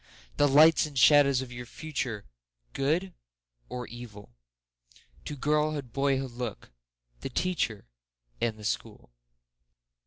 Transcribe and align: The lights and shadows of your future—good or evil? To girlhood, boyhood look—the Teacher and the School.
The 0.37 0.47
lights 0.47 0.87
and 0.87 0.97
shadows 0.97 1.43
of 1.43 1.51
your 1.51 1.67
future—good 1.67 3.13
or 3.69 3.85
evil? 3.85 4.33
To 5.25 5.35
girlhood, 5.35 5.93
boyhood 5.93 6.31
look—the 6.31 7.29
Teacher 7.29 7.85
and 8.41 8.57
the 8.57 8.63
School. 8.65 9.11